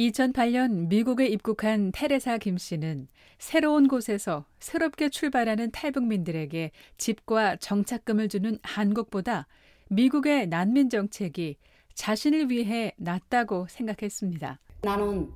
2008년 0.00 0.88
미국에 0.88 1.26
입국한 1.26 1.92
테레사 1.92 2.38
김 2.38 2.56
씨는 2.56 3.08
새로운 3.38 3.86
곳에서 3.86 4.46
새롭게 4.58 5.10
출발하는 5.10 5.72
탈북민들에게 5.72 6.70
집과 6.96 7.56
정착금을 7.56 8.30
주는 8.30 8.58
한국보다 8.62 9.46
미국의 9.90 10.48
난민 10.48 10.88
정책이 10.88 11.56
자신을 11.92 12.50
위해 12.50 12.92
낫다고 12.96 13.66
생각했습니다. 13.68 14.58
나는 14.82 15.30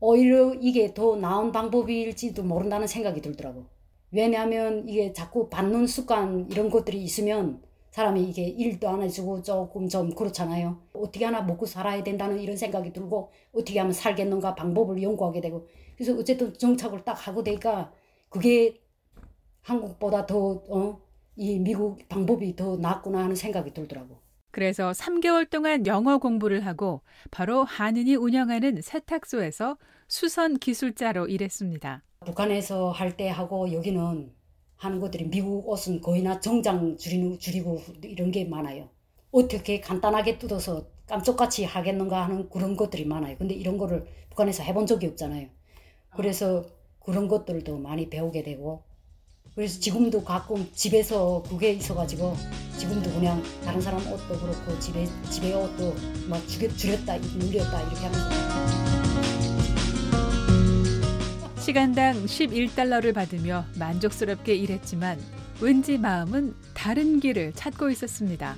오히려 0.00 0.54
이게 0.54 0.94
더 0.94 1.14
나은 1.14 1.52
방법일지도 1.52 2.42
모른다는 2.42 2.86
생각이 2.86 3.20
들더라고. 3.20 3.66
왜냐하면 4.10 4.88
이게 4.88 5.12
자꾸 5.12 5.50
받는 5.50 5.86
습관 5.86 6.50
이런 6.50 6.70
것들이 6.70 7.02
있으면 7.02 7.62
사람이 7.92 8.24
이게 8.24 8.42
일도 8.44 8.88
안 8.88 9.02
해주고 9.02 9.42
조금 9.42 9.88
좀 9.88 10.14
그렇잖아요. 10.14 10.78
어떻게 10.94 11.24
하나 11.26 11.42
먹고 11.42 11.66
살아야 11.66 12.02
된다는 12.02 12.40
이런 12.40 12.56
생각이 12.56 12.92
들고 12.92 13.30
어떻게 13.54 13.78
하면 13.78 13.92
살겠는가 13.92 14.54
방법을 14.56 15.02
연구하게 15.02 15.40
되고 15.42 15.68
그래서 15.96 16.14
어쨌든 16.18 16.52
정착을 16.54 17.04
딱 17.04 17.12
하고 17.28 17.42
되니까 17.44 17.92
그게 18.30 18.80
한국보다 19.62 20.26
더, 20.26 20.62
어, 20.68 21.00
이 21.36 21.58
미국 21.58 22.08
방법이 22.08 22.56
더 22.56 22.76
낫구나 22.76 23.20
하는 23.24 23.36
생각이 23.36 23.72
들더라고. 23.72 24.18
그래서 24.50 24.92
3개월 24.92 25.48
동안 25.48 25.86
영어 25.86 26.18
공부를 26.18 26.66
하고 26.66 27.02
바로 27.30 27.64
한인이 27.64 28.16
운영하는 28.16 28.80
세탁소에서 28.82 29.78
수선 30.08 30.58
기술자로 30.58 31.26
일했습니다. 31.28 32.02
북한에서 32.26 32.90
할 32.90 33.16
때 33.16 33.28
하고 33.28 33.72
여기는 33.72 34.32
하는 34.82 34.98
것들이 35.00 35.30
미국 35.30 35.68
옷은 35.68 36.00
거의나 36.00 36.40
정장 36.40 36.96
줄이고, 36.96 37.38
줄이고 37.38 37.80
이런 38.02 38.32
게 38.32 38.44
많아요. 38.44 38.88
어떻게 39.30 39.80
간단하게 39.80 40.38
뜯어서 40.38 40.84
깜짝같이 41.06 41.64
하겠는가 41.64 42.24
하는 42.24 42.48
그런 42.48 42.76
것들이 42.76 43.04
많아요. 43.04 43.36
근데 43.38 43.54
이런 43.54 43.78
거를 43.78 44.04
북한에서 44.30 44.64
해본 44.64 44.86
적이 44.86 45.06
없잖아요. 45.08 45.46
그래서 46.16 46.64
그런 46.98 47.28
것들도 47.28 47.78
많이 47.78 48.10
배우게 48.10 48.42
되고 48.42 48.82
그래서 49.54 49.78
지금도 49.78 50.24
가끔 50.24 50.68
집에서 50.72 51.42
그게 51.48 51.72
있어가지고 51.72 52.34
지금도 52.78 53.10
그냥 53.12 53.42
다른 53.64 53.80
사람 53.80 54.00
옷도 54.00 54.36
그렇고 54.38 54.78
집에 54.80 55.06
집에 55.30 55.54
옷도 55.54 55.94
막 56.28 56.44
줄였, 56.48 56.76
줄였다 56.76 57.18
늘렸다 57.18 57.82
이렇게 57.82 58.06
하면서 58.06 58.91
시간당 61.72 62.26
11달러를 62.26 63.14
받으며 63.14 63.64
만족스럽게 63.78 64.54
일했지만 64.54 65.18
왠지 65.62 65.96
마음은 65.96 66.54
다른 66.74 67.18
길을 67.18 67.54
찾고 67.54 67.88
있었습니다. 67.88 68.56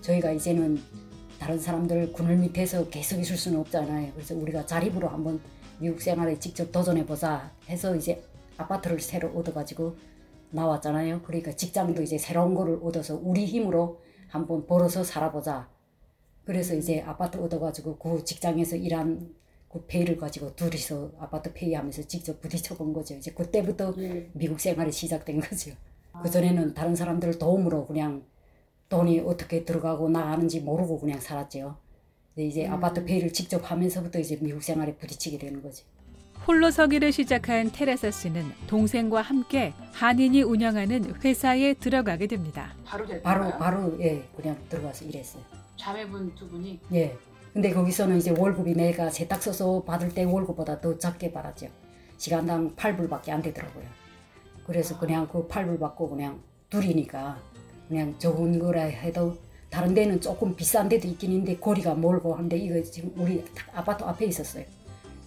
저희가 0.00 0.32
이제는 0.32 0.80
다른 1.38 1.58
사람들 1.58 2.14
그늘 2.14 2.38
밑에서 2.38 2.88
계속 2.88 3.20
있을 3.20 3.36
수는 3.36 3.60
없잖아요. 3.60 4.12
그래서 4.14 4.34
우리가 4.34 4.64
자립으로 4.64 5.08
한번 5.08 5.42
미국 5.78 6.00
생활에 6.00 6.38
직접 6.38 6.72
도전해 6.72 7.04
보자 7.04 7.52
해서 7.68 7.94
이제 7.94 8.24
아파트를 8.56 8.98
새로 8.98 9.28
얻어가지고 9.28 9.94
나왔잖아요. 10.48 11.20
그러니까 11.20 11.52
직장도 11.52 12.00
이제 12.00 12.16
새로운 12.16 12.54
거를 12.54 12.78
얻어서 12.82 13.20
우리 13.22 13.44
힘으로 13.44 14.00
한번 14.28 14.66
벌어서 14.66 15.04
살아보자. 15.04 15.68
그래서 16.46 16.74
이제 16.74 17.02
아파트 17.02 17.36
얻어가지고 17.36 17.98
그 17.98 18.24
직장에서 18.24 18.76
일한 18.76 19.36
그 19.68 19.84
페이를 19.86 20.16
가지고 20.16 20.54
둘이서 20.56 21.12
아파트 21.18 21.52
페이하면서 21.52 22.02
직접 22.04 22.40
부딪혀 22.40 22.74
본 22.74 22.92
거죠. 22.92 23.14
이제 23.14 23.30
그때부터 23.32 23.94
네. 23.94 24.30
미국 24.32 24.58
생활이 24.60 24.90
시작된 24.90 25.40
거죠. 25.40 25.72
아. 26.12 26.22
그 26.22 26.30
전에는 26.30 26.74
다른 26.74 26.96
사람들 26.96 27.38
도움으로 27.38 27.86
그냥 27.86 28.24
돈이 28.88 29.20
어떻게 29.20 29.64
들어가고 29.64 30.08
나가는지 30.08 30.60
모르고 30.60 30.98
그냥 31.00 31.20
살았죠. 31.20 31.76
이제 32.36 32.66
음. 32.66 32.72
아파트 32.72 33.04
페이를 33.04 33.32
직접 33.32 33.70
하면서부터 33.70 34.18
이제 34.18 34.38
미국 34.40 34.62
생활에 34.62 34.94
부딪히게 34.96 35.38
되는 35.38 35.62
거죠. 35.62 35.84
홀로 36.46 36.70
서기를 36.70 37.12
시작한 37.12 37.70
테레사 37.70 38.10
씨는 38.10 38.42
동생과 38.68 39.20
함께 39.20 39.74
한인이 39.92 40.42
운영하는 40.44 41.16
회사에 41.22 41.74
들어가게 41.74 42.26
됩니다. 42.26 42.74
바로 42.86 43.06
바로 43.22 43.58
바로 43.58 44.00
예 44.00 44.22
그냥 44.34 44.56
들어가서 44.70 45.04
일했어요. 45.04 45.42
자매분 45.76 46.34
두 46.34 46.48
분이 46.48 46.80
예. 46.94 47.14
근데 47.58 47.72
거기서는 47.72 48.18
이제 48.18 48.30
월급이 48.30 48.72
내가 48.74 49.10
세탁소서 49.10 49.82
받을 49.82 50.14
때 50.14 50.22
월급보다 50.22 50.80
더 50.80 50.96
작게 50.96 51.32
받았죠. 51.32 51.66
시간당 52.16 52.76
8불밖에 52.76 53.30
안 53.30 53.42
되더라고요. 53.42 53.84
그래서 54.64 54.96
그냥 54.96 55.26
그 55.26 55.48
8불 55.48 55.80
받고 55.80 56.10
그냥 56.10 56.40
둘이니까 56.70 57.36
그냥 57.88 58.16
좋은 58.16 58.60
거라 58.60 58.82
해도 58.82 59.36
다른 59.70 59.92
데는 59.92 60.20
조금 60.20 60.54
비싼 60.54 60.88
데도 60.88 61.08
있긴 61.08 61.32
있는데 61.32 61.56
거리가 61.56 61.96
멀고 61.96 62.32
한데 62.32 62.56
이거 62.56 62.80
지금 62.80 63.12
우리 63.16 63.44
아파트 63.74 64.04
앞에 64.04 64.26
있었어요. 64.26 64.64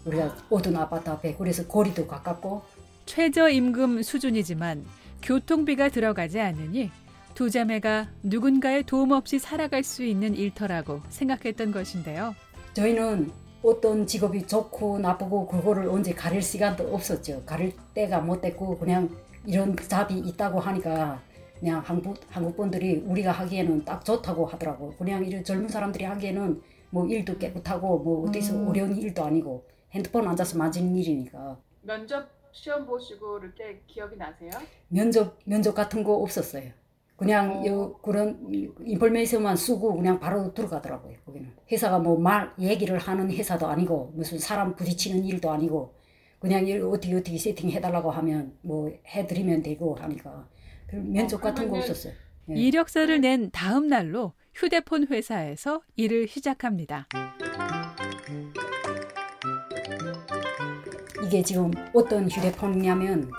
우리가 0.05 0.33
오던 0.49 0.73
아파트 0.77 1.09
앞에 1.09 1.35
그래서 1.35 1.67
거리도 1.67 2.07
가깝고 2.07 2.61
최저임금 3.07 4.03
수준이지만 4.03 4.85
교통비가 5.21 5.89
들어가지 5.89 6.39
않으니 6.39 6.91
두 7.33 7.49
자매가 7.49 8.09
누군가의 8.23 8.83
도움 8.83 9.11
없이 9.11 9.39
살아갈 9.39 9.83
수 9.83 10.03
있는 10.03 10.35
일터라고 10.35 11.01
생각했던 11.09 11.71
것인데요. 11.71 12.35
저희는 12.73 13.31
어떤 13.63 14.07
직업이 14.07 14.45
좋고 14.47 14.99
나쁘고 14.99 15.47
그거를 15.47 15.87
언제 15.87 16.13
가릴 16.13 16.41
시간도 16.41 16.93
없었죠. 16.93 17.43
가릴 17.45 17.73
때가 17.93 18.19
못 18.19 18.41
됐고 18.41 18.77
그냥 18.77 19.09
이런 19.45 19.75
잡이 19.75 20.17
있다고 20.17 20.59
하니까 20.59 21.21
그냥 21.59 21.81
한국 21.85 22.17
한국 22.29 22.57
분들이 22.57 22.97
우리가 22.97 23.31
하기에는 23.31 23.85
딱 23.85 24.03
좋다고 24.03 24.45
하더라고. 24.47 24.95
그냥 24.97 25.25
이런 25.25 25.43
젊은 25.43 25.69
사람들이 25.69 26.05
하기에는 26.05 26.61
뭐 26.89 27.07
일도 27.07 27.37
깨끗하고 27.37 27.99
뭐 27.99 28.27
어디서 28.27 28.55
음. 28.55 28.67
어려운 28.67 28.97
일도 28.97 29.23
아니고 29.23 29.65
핸드폰 29.91 30.27
앉아서 30.27 30.57
만지는 30.57 30.95
일이니까. 30.95 31.57
면접 31.83 32.27
시험 32.51 32.85
보시고 32.85 33.39
때 33.55 33.79
기억이 33.87 34.17
나세요? 34.17 34.51
면접 34.89 35.37
면접 35.45 35.73
같은 35.73 36.03
거 36.03 36.15
없었어요. 36.15 36.71
그냥 37.21 37.61
어. 37.61 37.65
요 37.67 37.93
그런 38.01 38.39
인포메이션만 38.83 39.55
쓰고 39.55 39.95
그냥 39.95 40.19
바로 40.19 40.51
들어가더라고요. 40.55 41.17
거기는 41.23 41.47
회사가 41.71 41.99
뭐 41.99 42.17
말 42.17 42.51
얘기를 42.59 42.97
하는 42.97 43.31
회사도 43.31 43.67
아니고 43.67 44.13
무슨 44.15 44.39
사람 44.39 44.75
부딪히는 44.75 45.23
일도 45.25 45.51
아니고 45.51 45.93
그냥 46.39 46.63
어떻게 46.91 47.13
어떻게 47.13 47.37
세팅해 47.37 47.79
달라고 47.79 48.09
하면 48.09 48.53
뭐 48.63 48.91
해드리면 49.05 49.61
되고 49.61 49.93
하니까 49.95 50.47
면접 50.91 51.37
어, 51.37 51.39
같은 51.41 51.69
거 51.69 51.77
없었어요. 51.77 52.13
예. 52.49 52.55
이력서를 52.55 53.21
낸 53.21 53.51
다음 53.51 53.85
날로 53.87 54.33
휴대폰 54.55 55.05
회사에서 55.07 55.81
일을 55.95 56.27
시작합니다. 56.27 57.07
이게 61.23 61.43
지금 61.43 61.69
어떤 61.93 62.27
휴대폰이냐면 62.29 63.29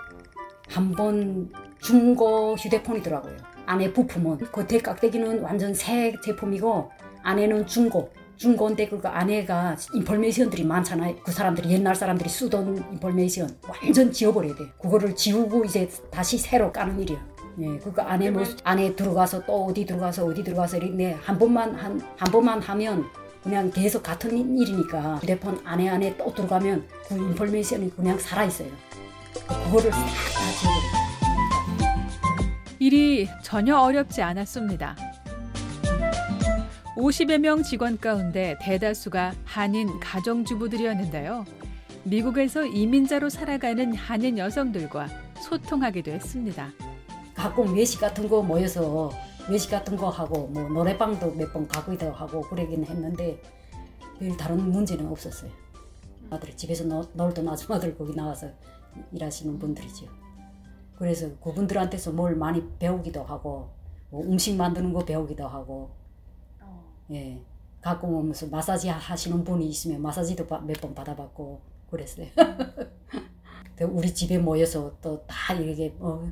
한 0.69 0.92
번 0.92 1.53
중고 1.81 2.54
휴대폰이더라고요. 2.54 3.37
안에 3.72 3.91
부품은 3.91 4.53
겉에 4.53 4.81
깍대기는 4.81 5.41
완전 5.41 5.72
새 5.72 6.15
제품이고 6.22 6.91
안에는 7.22 7.66
중고 7.66 8.10
중고인데 8.37 8.88
그 8.88 9.00
안에가 9.03 9.77
인포메이션들이 9.94 10.65
많잖아요. 10.65 11.16
그 11.22 11.33
사람들이 11.33 11.71
옛날 11.71 11.94
사람들이 11.94 12.28
쓰던 12.28 12.84
인포메이션 12.93 13.49
완전 13.66 14.12
지워버려야 14.12 14.55
돼. 14.56 14.65
그거를 14.78 15.16
지우고 15.16 15.65
이제 15.65 15.88
다시 16.10 16.37
새로 16.37 16.71
까는 16.71 17.00
일이야. 17.00 17.19
예, 17.60 17.78
그거 17.78 18.03
안에 18.03 18.31
뭐 18.31 18.43
안에 18.62 18.94
들어가서 18.94 19.47
또 19.47 19.66
어디 19.66 19.87
들어가서 19.87 20.27
어디 20.27 20.44
들어가서 20.44 20.77
이렇게 20.78 21.12
한 21.12 21.39
번만 21.39 21.75
한, 21.75 22.00
한 22.19 22.33
번만 22.33 22.60
하면 22.60 23.06
그냥 23.43 23.71
계속 23.71 24.03
같은 24.03 24.59
일이니까 24.59 25.16
휴대폰 25.16 25.59
안에 25.65 25.89
안에 25.89 26.16
또 26.19 26.34
들어가면 26.34 26.87
그 27.09 27.15
인포메이션이 27.15 27.91
그냥 27.97 28.19
살아 28.19 28.44
있어요. 28.44 28.69
그거를 29.47 29.91
싹다 29.93 30.60
지워버려. 30.60 31.02
일이 32.87 33.28
전혀 33.44 33.78
어렵지 33.78 34.22
않았습니다. 34.22 34.97
50여 36.97 37.38
명 37.38 37.62
직원 37.62 37.97
가운데 37.97 38.56
대다수가 38.60 39.34
한인 39.44 40.00
가정주부들이었는데요. 40.00 41.45
미국에서 42.03 42.66
이민자로 42.66 43.28
살아가는 43.28 43.95
한인 43.95 44.36
여성들과 44.36 45.07
소통하기도 45.41 46.10
했습니다. 46.10 46.72
가끔 47.36 47.72
외식 47.72 48.01
같은 48.01 48.28
거 48.28 48.42
모여서 48.42 49.12
외식 49.48 49.71
같은 49.71 49.97
거 49.97 50.09
하고 50.09 50.48
뭐 50.48 50.68
노래방도 50.68 51.30
몇 51.36 51.53
번 51.53 51.68
가기도 51.68 52.10
하고 52.10 52.41
그러긴 52.41 52.84
했는데 52.84 53.41
별 54.18 54.36
다른 54.36 54.59
문제는 54.72 55.07
없었어요. 55.07 55.53
아들 56.30 56.57
집에서 56.57 56.83
노, 56.83 57.04
놀던 57.15 57.48
아줌마들 57.48 57.97
거기 57.97 58.12
나와서 58.12 58.48
일하시는 59.12 59.57
분들이죠. 59.60 60.07
그래서 61.03 61.37
그분들한테서 61.41 62.13
뭘 62.13 62.37
많이 62.37 62.63
배우기도 62.78 63.25
하고 63.25 63.71
뭐 64.09 64.22
음식 64.22 64.54
만드는 64.54 64.93
거 64.93 65.04
배우기도 65.04 65.45
하고 65.49 65.91
어. 66.60 66.84
예 67.10 67.43
가끔은 67.81 68.27
무슨 68.27 68.51
마사지 68.53 68.89
하시는 68.89 69.43
분이 69.43 69.69
있으면 69.69 70.01
마사지도 70.01 70.47
몇 70.65 70.81
번 70.81 70.95
받아봤고 70.95 71.60
그랬어요. 71.91 72.28
우리 73.91 74.15
집에 74.15 74.39
모여서 74.39 74.97
또 75.03 75.27
다 75.27 75.54
이렇게 75.54 75.93
어, 75.99 76.31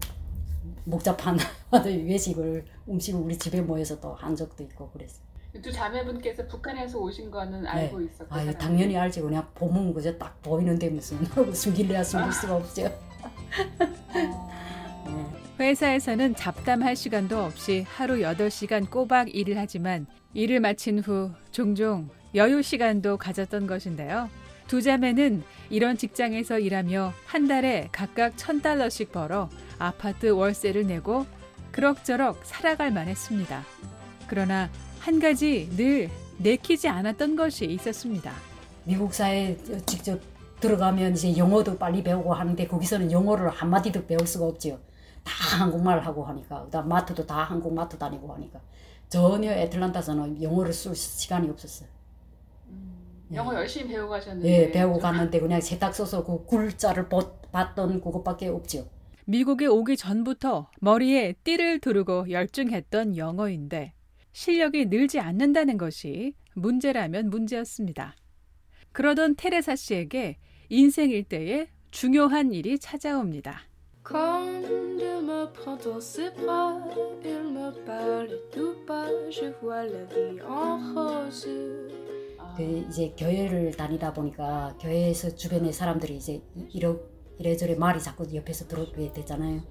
복잡한 0.89 1.37
외식을 1.85 2.65
음식을 2.89 3.21
우리 3.21 3.37
집에 3.37 3.61
모여서 3.61 3.99
또 3.99 4.15
한 4.15 4.37
적도 4.37 4.63
있고 4.63 4.89
그랬어요. 4.91 5.25
두 5.61 5.73
자매분께서 5.73 6.47
북한에서 6.47 6.97
오신 7.01 7.29
거는 7.29 7.67
알고 7.67 8.03
있었고 8.03 8.33
아, 8.33 8.53
당연히 8.53 8.97
알지. 8.97 9.21
그냥 9.21 9.45
보면 9.53 9.93
그저 9.93 10.17
딱 10.17 10.41
보이는데 10.43 10.91
무슨 10.91 11.19
숨길래야 11.53 12.05
숨길 12.05 12.33
수가 12.33 12.55
없죠. 12.55 13.10
회사에서는 15.61 16.35
잡담할 16.37 16.97
시간도 16.97 17.39
없이 17.39 17.85
하루 17.87 18.17
8시간 18.17 18.89
꼬박 18.89 19.35
일을 19.35 19.59
하지만 19.59 20.07
일을 20.33 20.61
마친 20.61 21.01
후 21.01 21.31
종종 21.51 22.09
여유 22.35 22.63
시간도 22.63 23.19
가졌던 23.19 23.67
것인데요. 23.67 24.31
두 24.69 24.81
자매는 24.81 25.43
이런 25.69 25.97
직장에서 25.97 26.61
일하며 26.61 27.13
한 27.27 27.49
달에 27.49 27.89
각각 27.93 28.35
천 28.37 28.63
달러씩 28.63 29.13
벌어 29.13 29.51
아파트 29.79 30.29
월세를 30.29 30.87
내고 30.87 31.27
그럭저럭 31.73 32.45
살아갈 32.45 32.91
만했습니다. 32.93 33.65
그러나 34.29 34.71
한 35.01 35.19
가지 35.19 35.69
늘 35.77 36.09
내키지 36.39 36.89
않았던 36.89 37.37
것이 37.37 37.67
있었습니다. 37.67 38.33
미국 38.85 39.13
사회에 39.13 39.57
직접 39.87 40.21
들어가면 40.61 41.13
이제 41.13 41.37
영어도 41.37 41.77
빨리 41.79 42.03
배우고 42.03 42.33
하는데 42.35 42.67
거기서는 42.67 43.11
영어를 43.11 43.49
한마디도 43.51 44.07
배울 44.07 44.27
수가 44.27 44.47
없지요. 44.47 44.79
다 45.25 45.59
한국말 45.59 46.01
하고 46.01 46.25
하니까 46.25 46.65
그다음 46.65 46.89
마트도 46.89 47.27
다 47.27 47.43
한국 47.45 47.75
마트 47.75 47.99
다니고 47.99 48.33
하니까 48.35 48.61
전혀 49.09 49.51
애틀란타에서는 49.53 50.43
영어를 50.43 50.73
쓸 50.73 50.95
시간이 50.95 51.49
없었어요. 51.51 51.89
음, 52.69 53.27
영어 53.35 53.55
열심히 53.55 53.89
배우고 53.95 54.11
가셨는데 54.11 54.49
예, 54.49 54.71
배우고 54.71 54.99
갔는데 54.99 55.41
그냥 55.41 55.61
세탁소서 55.61 56.25
그 56.25 56.45
굴자를 56.47 57.09
벗- 57.09 57.51
봤던 57.53 58.01
그것밖에 58.01 58.49
없죠. 58.49 58.87
미국에 59.27 59.67
오기 59.67 59.97
전부터 59.97 60.71
머리에 60.81 61.35
띠를 61.45 61.81
두르고 61.81 62.31
열중했던 62.31 63.17
영어인데 63.17 63.93
실력이 64.33 64.87
늘지 64.87 65.21
않는다는 65.21 65.77
것이 65.77 66.35
문제라면 66.55 67.31
문제였습니다. 67.31 68.15
그러던 68.93 69.37
테레사 69.37 69.77
씨에게 69.77 70.39
인생 70.73 71.11
일대에 71.11 71.67
중요한 71.91 72.53
일이 72.53 72.79
찾아옵니다. 72.79 73.63
Quand 74.07 74.65
il 74.65 75.23
me 75.25 75.53
prend 75.53 75.83
dans 75.83 75.99
ses 76.01 76.33
bras, 76.37 76.79
il 77.25 77.43
me 77.53 77.73
parle 77.85 78.31
tout 78.53 78.77
bas, 78.87 79.11
je 79.31 79.53
vois 79.61 79.85
la 79.85 80.05
vie 80.07 80.41
en 80.43 80.95
rose. 80.95 81.49
아, 82.39 82.55
그 82.57 82.63
이제 82.89 83.13
교회를 83.19 83.73
다니다 83.73 84.13
보니까 84.13 84.77
교회에서 84.81 85.35
주변의 85.35 85.73
사람들이 85.73 86.17
이제 86.17 86.41
이러, 86.73 86.97
이래저래 87.39 87.75
말이 87.75 88.01
자꾸 88.01 88.25
옆에서 88.33 88.67
들어오게 88.69 89.13
되잖아요. 89.13 89.63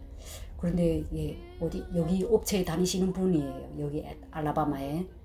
그런데 0.60 1.06
이게 1.12 1.38
어디 1.62 1.82
여기 1.96 2.26
업체에 2.26 2.66
다니시는 2.66 3.14
분이에요. 3.14 3.78
여기 3.80 4.00
애- 4.00 4.18
알라바마에 4.32 5.06
그 5.06 5.19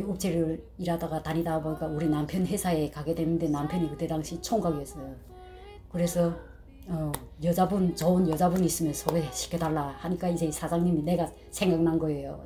업체를 0.00 0.64
일하다가 0.78 1.22
다니다 1.22 1.60
보니까 1.60 1.86
우리 1.86 2.08
남편 2.08 2.46
회사에 2.46 2.90
가게 2.90 3.14
됐는데 3.14 3.48
남편이 3.48 3.90
그때 3.90 4.06
당시 4.06 4.40
총각이었어요. 4.40 5.14
그래서 5.90 6.32
어, 6.88 7.12
여자분 7.44 7.94
좋은 7.94 8.28
여자분 8.28 8.64
있으면 8.64 8.92
소개시켜달라 8.92 9.94
하니까 9.98 10.28
이제 10.28 10.50
사장님이 10.50 11.02
내가 11.02 11.30
생각난 11.50 11.98
거예요. 11.98 12.42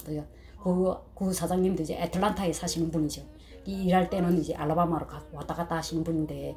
그, 0.63 0.95
그 1.15 1.33
사장님도 1.33 1.83
이제 1.85 1.95
애틀란타에 1.95 2.53
사시는 2.53 2.91
분이죠. 2.91 3.23
이 3.65 3.85
일할 3.85 4.11
때는 4.11 4.39
이제 4.39 4.55
알라바마로 4.55 5.07
가- 5.07 5.23
왔다 5.33 5.55
갔다 5.55 5.77
하시는 5.77 6.03
분인데 6.05 6.57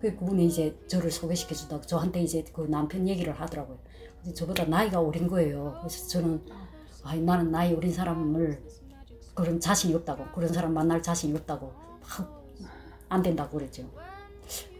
그 0.00 0.16
그분이 0.16 0.46
이제 0.46 0.74
저를 0.86 1.10
소개시켜 1.10 1.54
주다가 1.54 1.82
저한테 1.82 2.22
이제 2.22 2.44
그 2.52 2.62
남편 2.62 3.06
얘기를 3.06 3.32
하더라고요. 3.32 3.78
저보다 4.34 4.64
나이가 4.64 5.00
어린 5.00 5.26
거예요. 5.28 5.76
그래서 5.80 6.08
저는 6.08 6.42
아 7.02 7.14
나는 7.16 7.50
나이 7.50 7.74
어린 7.74 7.92
사람을 7.92 8.62
그런 9.34 9.60
자신이 9.60 9.94
없다고 9.94 10.26
그런 10.34 10.52
사람 10.52 10.74
만날 10.74 11.02
자신이 11.02 11.34
없다고 11.34 11.72
막 12.02 12.40
안 13.10 13.22
된다고 13.22 13.58
그랬죠. 13.58 13.90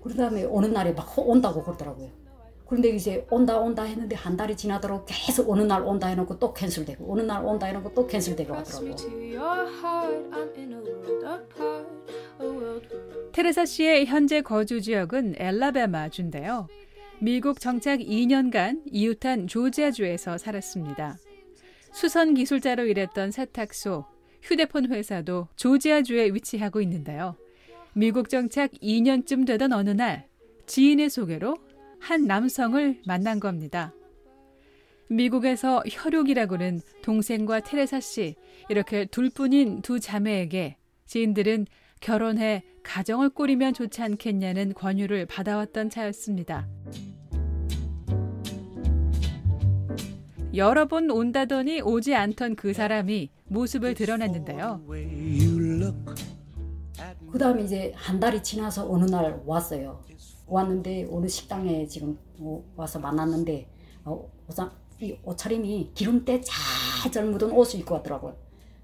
그 0.03 0.15
다음에 0.15 0.45
어느 0.51 0.67
날에 0.67 0.93
막 0.93 1.07
온다고 1.19 1.63
그러더라고요. 1.63 2.09
그런데 2.67 2.89
이제 2.91 3.27
온다 3.29 3.59
온다 3.59 3.83
했는데 3.83 4.15
한 4.17 4.37
달이 4.37 4.57
지나도록 4.57 5.05
계속 5.07 5.51
어느 5.51 5.63
날 5.63 5.83
온다 5.83 6.07
해놓고 6.07 6.39
또 6.39 6.55
캔슬되고 6.55 7.13
어느 7.13 7.21
날 7.23 7.45
온다 7.45 7.67
해놓고 7.67 7.93
또 7.93 8.07
캔슬되고 8.07 8.55
하더라고요. 8.55 8.97
테레사 13.33 13.65
씨의 13.67 14.07
현재 14.07 14.41
거주 14.41 14.81
지역은 14.81 15.35
엘라베마 15.37 16.09
주인데요. 16.09 16.69
미국 17.21 17.61
정착 17.61 17.99
2년간 17.99 18.83
이웃한 18.87 19.49
조지아주에서 19.49 20.39
살았습니다. 20.39 21.19
수선 21.93 22.35
기술자로 22.35 22.87
일했던 22.87 23.33
세탁소, 23.33 24.07
휴대폰 24.43 24.91
회사도 24.91 25.49
조지아주에 25.57 26.33
위치하고 26.33 26.81
있는데요. 26.83 27.37
미국 27.93 28.29
정착 28.29 28.71
2년쯤 28.73 29.47
되던 29.47 29.73
어느 29.73 29.91
날 29.91 30.27
지인의 30.67 31.11
소개로 31.11 31.57
한 31.99 32.27
남성을 32.27 33.03
만난 33.07 33.41
겁니다. 33.41 33.93
미국에서 35.09 35.83
혈육이라고는 35.89 36.81
동생과 37.03 37.61
테레사 37.61 38.01
씨 38.01 38.37
이렇게 38.69 39.05
둘뿐인 39.07 39.83
두 39.83 39.99
자매에게 39.99 40.77
지인들은 41.07 41.67
결혼해 42.01 42.63
가정을 42.83 43.31
꾸리면 43.31 43.75
좋지 43.75 44.01
않겠냐는 44.03 44.73
권유를 44.73 45.27
받아왔던 45.27 45.91
차였습니다. 45.91 46.69
여러 50.55 50.87
번 50.89 51.11
온다더니 51.11 51.81
오지 51.81 52.15
않던 52.15 52.57
그 52.57 52.73
사람이 52.73 53.31
모습을 53.47 53.95
드러냈는데요. 53.95 54.83
그 57.31 57.39
다음에 57.39 57.63
이제 57.63 57.93
한 57.95 58.19
달이 58.19 58.43
지나서 58.43 58.91
어느 58.91 59.05
날 59.05 59.41
왔어요. 59.47 60.05
왔는데 60.47 61.09
어느 61.13 61.29
식당에 61.29 61.87
지금 61.87 62.19
뭐 62.39 62.65
와서 62.77 62.99
만났는데 62.99 63.69
어, 64.05 64.29
옷상- 64.49 64.73
이 65.01 65.17
옷차림이 65.23 65.93
기름때 65.95 66.41
잘잘 66.43 67.27
묻은 67.27 67.53
옷을 67.53 67.81
입고 67.81 67.95
왔더라고요. 67.95 68.37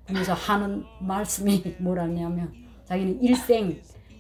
그러면서 0.05 0.33
하는 0.35 0.85
말씀이 1.01 1.75
뭐라냐면 1.81 2.53
자기는 2.85 3.21
일생 3.23 3.77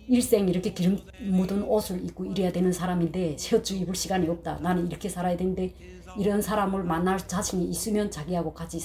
일생 0.08 0.49
이렇게 0.49 0.73
기름 0.73 0.99
묻은 1.20 1.62
옷을 1.64 2.05
입고 2.05 2.25
일해야 2.26 2.53
되는 2.53 2.73
사람인데 2.73 3.37
셔츠 3.38 3.75
입을 3.75 3.94
시간이 3.94 4.29
없다. 4.29 4.58
나는 4.62 4.87
이렇게 4.87 5.08
살아야 5.08 5.37
되는데 5.37 5.75
이런 6.19 6.41
사람을 6.41 6.85
만날 6.85 7.19
자신이 7.19 7.64
있으면 7.70 8.11
자기하고 8.11 8.55
같이 8.55 8.81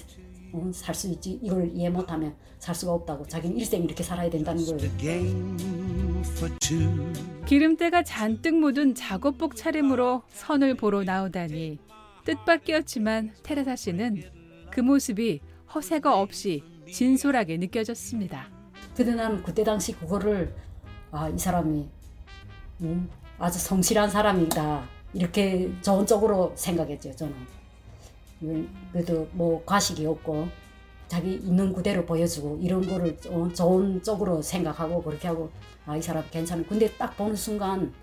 살 0.73 0.94
수 0.95 1.07
있지. 1.09 1.39
이걸 1.41 1.69
이해 1.73 1.89
못하면 1.89 2.35
살 2.59 2.75
수가 2.75 2.91
없다고. 2.94 3.25
자기는 3.27 3.57
일생 3.57 3.83
이렇게 3.83 4.03
살아야 4.03 4.29
된다는 4.29 4.65
거예요. 4.65 4.91
기름때가 7.45 8.03
잔뜩 8.03 8.55
묻은 8.55 8.96
작업복 8.96 9.55
차림으로 9.55 10.24
선을 10.29 10.75
보러 10.75 11.03
나오다니 11.03 11.79
뜻밖이었지만 12.25 13.31
테레사 13.43 13.75
씨는 13.75 14.24
그 14.72 14.81
모습이 14.81 15.41
허세가 15.74 16.19
없이 16.19 16.63
진솔하게 16.91 17.57
느껴졌습니다. 17.57 18.50
근데 18.96 19.15
난 19.15 19.41
그때 19.41 19.63
당시 19.63 19.93
그거를 19.93 20.53
아 21.12 21.30
이 21.30 21.38
사람이 21.38 21.88
음, 22.82 23.10
아주 23.39 23.60
성실한 23.60 24.10
사람이다. 24.10 24.84
이렇게 25.13 25.72
좋은 25.82 26.06
쪽으로 26.06 26.53
생각했죠 26.56 27.15
저는. 27.15 27.34
음, 28.44 28.89
그래도 28.91 29.27
뭐 29.34 29.63
과식이 29.65 30.06
없고 30.06 30.48
자기 31.08 31.36
있는 31.36 31.74
그대로 31.74 32.06
보여주고 32.06 32.58
이런 32.62 32.82
거를 32.88 33.18
어, 33.30 33.50
좋은 33.53 34.01
쪽으로 34.01 34.41
생각하고 34.41 35.03
그렇게 35.03 35.27
하고 35.27 35.51
아 35.86 35.98
이 35.98 36.01
사람 36.01 36.24
괜찮은 36.32 36.65
근데 36.68 36.89
딱 36.98 37.18
보는 37.18 37.36
순간 37.36 37.94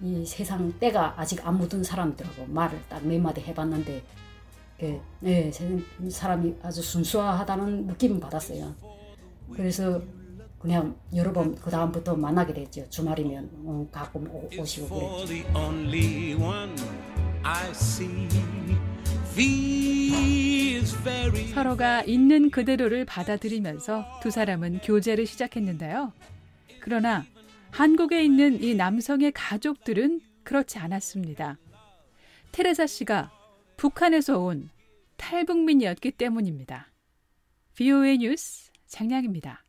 이 0.00 0.24
세상 0.26 0.72
때가 0.78 1.14
아직 1.18 1.44
안 1.46 1.58
묻은 1.58 1.82
사람들하고 1.82 2.46
말을 2.46 2.80
딱 2.88 3.02
몇 3.04 3.20
마디 3.20 3.40
해봤는데 3.40 4.02
그, 4.78 5.00
네, 5.20 5.50
세상 5.50 5.82
사람이 6.08 6.56
아주 6.62 6.82
순수하다는 6.82 7.86
느낌을 7.86 8.20
받았어요. 8.20 8.74
그래서 9.52 10.00
그냥 10.64 10.98
여러 11.14 11.30
번 11.30 11.54
그 11.56 11.70
다음부터 11.70 12.16
만나게 12.16 12.54
됐죠. 12.54 12.88
주말이면 12.88 13.50
어, 13.66 13.86
가끔 13.92 14.26
오, 14.30 14.48
오시고 14.58 14.98
그랬죠. 14.98 15.26
서로가 21.52 22.04
있는 22.04 22.50
그대로를 22.50 23.04
받아들이면서 23.04 24.20
두 24.22 24.30
사람은 24.30 24.78
교제를 24.78 25.26
시작했는데요. 25.26 26.14
그러나 26.80 27.26
한국에 27.70 28.24
있는 28.24 28.62
이 28.62 28.74
남성의 28.74 29.32
가족들은 29.32 30.22
그렇지 30.44 30.78
않았습니다. 30.78 31.58
테레사 32.52 32.86
씨가 32.86 33.30
북한에서 33.76 34.38
온 34.38 34.70
탈북민이었기 35.18 36.12
때문입니다. 36.12 36.90
VOA 37.74 38.16
뉴스 38.16 38.70
장량입니다. 38.86 39.63